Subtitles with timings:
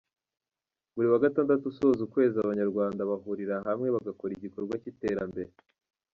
[0.93, 5.51] Buri wa Gatandatu usoza ukwezi abanyarwanda bahurira hamwe bagakora igikorwa cy’iterambere.